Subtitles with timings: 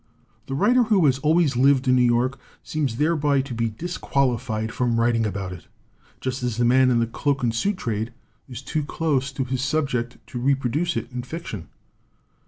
[0.47, 4.99] The writer who has always lived in New York seems thereby to be disqualified from
[4.99, 5.67] writing about it,
[6.19, 8.11] just as the man in the cloak and suit trade
[8.49, 11.69] is too close to his subject to reproduce it in fiction.